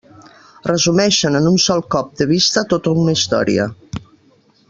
[0.67, 3.71] Resumeixen en un sol colp de vista tota una història.